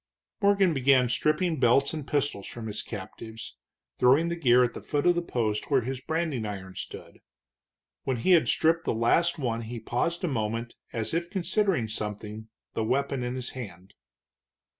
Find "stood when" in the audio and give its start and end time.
6.73-8.17